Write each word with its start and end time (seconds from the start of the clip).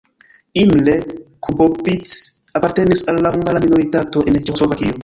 Imre 0.61 0.95
Kubovics 1.47 2.15
apartenis 2.61 3.07
al 3.13 3.25
la 3.29 3.35
hungara 3.37 3.65
minoritato 3.69 4.29
en 4.33 4.43
Ĉeĥoslovakio. 4.47 4.99